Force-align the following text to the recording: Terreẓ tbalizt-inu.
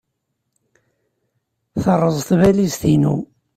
Terreẓ 1.81 2.17
tbalizt-inu. 2.27 3.15